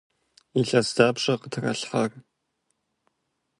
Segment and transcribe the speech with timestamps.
[0.59, 2.11] Илъэс дапщэ къытралъхьар?